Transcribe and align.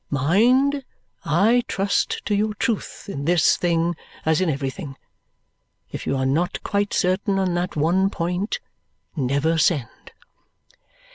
Mind, 0.09 0.83
I 1.25 1.61
trust 1.67 2.25
to 2.25 2.33
your 2.33 2.55
truth, 2.55 3.07
in 3.07 3.25
this 3.25 3.55
thing 3.55 3.95
as 4.25 4.41
in 4.41 4.49
everything. 4.49 4.95
If 5.91 6.07
you 6.07 6.17
are 6.17 6.25
not 6.25 6.63
quite 6.63 6.91
certain 6.91 7.37
on 7.37 7.53
that 7.53 7.75
one 7.75 8.09
point, 8.09 8.59
never 9.15 9.59
send!" 9.59 10.11